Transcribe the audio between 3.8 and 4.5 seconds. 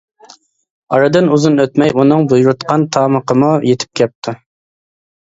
كەپتۇ.